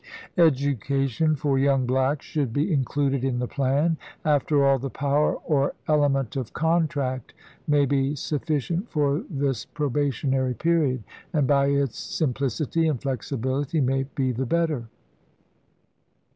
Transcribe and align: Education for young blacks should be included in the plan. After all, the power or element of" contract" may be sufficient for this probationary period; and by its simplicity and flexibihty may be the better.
Education 0.39 1.35
for 1.35 1.59
young 1.59 1.85
blacks 1.85 2.25
should 2.25 2.51
be 2.51 2.73
included 2.73 3.23
in 3.23 3.37
the 3.37 3.47
plan. 3.47 3.97
After 4.25 4.65
all, 4.65 4.79
the 4.79 4.89
power 4.89 5.35
or 5.45 5.75
element 5.87 6.35
of" 6.35 6.53
contract" 6.53 7.35
may 7.67 7.85
be 7.85 8.15
sufficient 8.15 8.89
for 8.89 9.23
this 9.29 9.63
probationary 9.63 10.55
period; 10.55 11.03
and 11.33 11.45
by 11.45 11.67
its 11.67 11.99
simplicity 11.99 12.87
and 12.87 12.99
flexibihty 12.99 13.79
may 13.79 14.07
be 14.15 14.31
the 14.31 14.47
better. 14.47 14.89